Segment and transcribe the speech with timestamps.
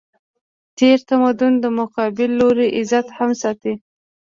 [0.77, 3.73] غیرتمند د مقابل لوري عزت هم ساتي